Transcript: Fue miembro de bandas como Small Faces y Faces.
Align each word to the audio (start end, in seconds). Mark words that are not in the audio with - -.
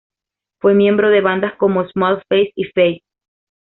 Fue 0.59 0.73
miembro 0.73 1.11
de 1.11 1.21
bandas 1.21 1.53
como 1.57 1.87
Small 1.89 2.23
Faces 2.27 2.49
y 2.55 2.63
Faces. 2.73 3.03